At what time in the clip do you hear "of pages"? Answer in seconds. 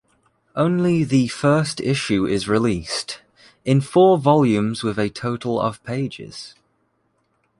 5.61-6.55